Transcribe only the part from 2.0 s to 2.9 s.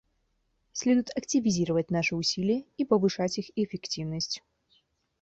усилия и